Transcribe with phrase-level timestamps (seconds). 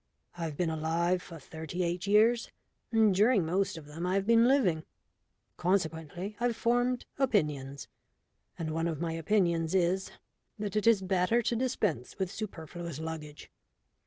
[0.35, 2.49] I've been alive for thirty eight years,
[2.91, 4.83] and during most of them I have been living.
[5.57, 7.87] Consequently, I've formed opinions,
[8.57, 10.09] and one of my opinions is
[10.57, 13.51] that it is better to dispense with superfluous luggage.